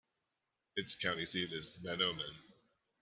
Its 0.75 0.95
county 0.95 1.25
seat 1.27 1.53
is 1.53 1.77
Mahnomen. 1.83 2.33